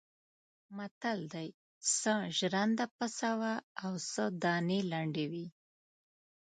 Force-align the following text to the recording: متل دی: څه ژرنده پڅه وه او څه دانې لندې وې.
متل 0.77 1.19
دی: 1.33 1.49
څه 1.97 2.13
ژرنده 2.37 2.85
پڅه 2.95 3.31
وه 3.39 3.53
او 3.83 3.91
څه 4.11 4.23
دانې 4.43 4.79
لندې 4.91 5.25
وې. 5.31 5.47